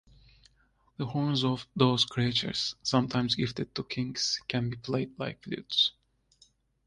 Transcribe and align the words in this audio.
The 0.97 1.05
horns 1.05 1.43
of 1.43 1.67
those 1.75 2.05
creatures, 2.05 2.73
sometimes 2.81 3.35
gifted 3.35 3.75
to 3.75 3.83
kings, 3.83 4.41
can 4.47 4.71
be 4.71 4.77
played 4.77 5.11
like 5.19 5.43
flutes. 5.43 5.91